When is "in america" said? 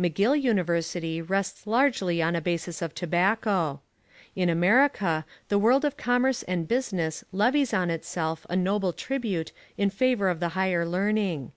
4.34-5.26